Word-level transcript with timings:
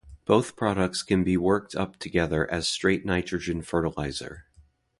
Both 0.25 0.55
products 0.55 1.03
can 1.03 1.23
be 1.23 1.37
worked 1.37 1.75
up 1.75 1.97
together 1.99 2.49
as 2.49 2.67
straight 2.67 3.05
nitrogen 3.05 3.61
fertilizer. 3.61 4.45